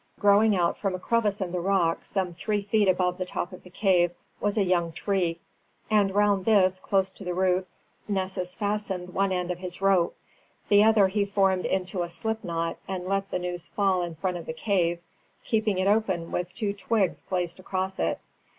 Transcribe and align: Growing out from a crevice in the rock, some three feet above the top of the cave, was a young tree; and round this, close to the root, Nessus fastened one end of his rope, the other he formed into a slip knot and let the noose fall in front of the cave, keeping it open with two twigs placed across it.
Growing 0.19 0.55
out 0.55 0.79
from 0.79 0.95
a 0.95 0.99
crevice 0.99 1.41
in 1.41 1.51
the 1.51 1.59
rock, 1.59 1.99
some 2.03 2.33
three 2.33 2.63
feet 2.63 2.87
above 2.87 3.19
the 3.19 3.25
top 3.25 3.53
of 3.53 3.61
the 3.61 3.69
cave, 3.69 4.09
was 4.39 4.57
a 4.57 4.63
young 4.63 4.91
tree; 4.91 5.39
and 5.91 6.15
round 6.15 6.43
this, 6.43 6.79
close 6.79 7.11
to 7.11 7.23
the 7.23 7.35
root, 7.35 7.67
Nessus 8.07 8.55
fastened 8.55 9.13
one 9.13 9.31
end 9.31 9.51
of 9.51 9.59
his 9.59 9.79
rope, 9.79 10.17
the 10.69 10.83
other 10.83 11.07
he 11.07 11.23
formed 11.23 11.65
into 11.67 12.01
a 12.01 12.09
slip 12.09 12.43
knot 12.43 12.77
and 12.87 13.05
let 13.05 13.29
the 13.29 13.37
noose 13.37 13.67
fall 13.67 14.01
in 14.01 14.15
front 14.15 14.37
of 14.37 14.47
the 14.47 14.53
cave, 14.53 14.97
keeping 15.43 15.77
it 15.77 15.85
open 15.85 16.31
with 16.31 16.51
two 16.51 16.73
twigs 16.73 17.21
placed 17.21 17.59
across 17.59 17.99
it. 17.99 18.17